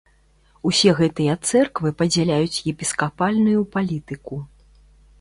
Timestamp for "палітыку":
3.77-4.35